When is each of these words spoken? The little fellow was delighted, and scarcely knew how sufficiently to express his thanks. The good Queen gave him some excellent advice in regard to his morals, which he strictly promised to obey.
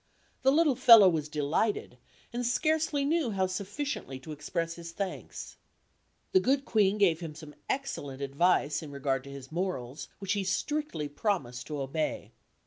The 0.41 0.51
little 0.51 0.73
fellow 0.75 1.07
was 1.07 1.29
delighted, 1.29 1.99
and 2.33 2.43
scarcely 2.43 3.05
knew 3.05 3.29
how 3.29 3.45
sufficiently 3.45 4.17
to 4.21 4.31
express 4.31 4.73
his 4.73 4.93
thanks. 4.93 5.57
The 6.31 6.39
good 6.39 6.65
Queen 6.65 6.97
gave 6.97 7.19
him 7.19 7.35
some 7.35 7.53
excellent 7.69 8.19
advice 8.19 8.81
in 8.81 8.89
regard 8.89 9.23
to 9.25 9.29
his 9.29 9.51
morals, 9.51 10.07
which 10.17 10.33
he 10.33 10.43
strictly 10.43 11.07
promised 11.07 11.67
to 11.67 11.79
obey. 11.79 12.31